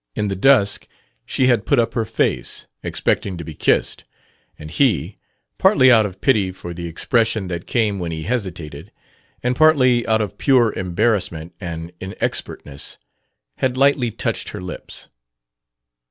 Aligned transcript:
In 0.15 0.29
the 0.29 0.35
dusk 0.35 0.87
she 1.27 1.45
had 1.45 1.63
put 1.67 1.77
up 1.77 1.93
her 1.93 2.05
face, 2.05 2.65
expecting 2.81 3.37
to 3.37 3.43
be 3.43 3.53
kissed; 3.53 4.03
and 4.57 4.71
he, 4.71 5.19
partly 5.59 5.91
out 5.91 6.07
of 6.07 6.21
pity 6.21 6.51
for 6.51 6.73
the 6.73 6.87
expression 6.87 7.49
that 7.49 7.67
came 7.67 7.99
when 7.99 8.11
he 8.11 8.23
hesitated, 8.23 8.91
and 9.43 9.55
partly 9.55 10.07
out 10.07 10.19
of 10.19 10.39
pure 10.39 10.73
embarrassment 10.73 11.53
and 11.61 11.91
inexpertness, 11.99 12.97
had 13.57 13.77
lightly 13.77 14.09
touched 14.09 14.49
her 14.49 14.59
lips. 14.63 15.07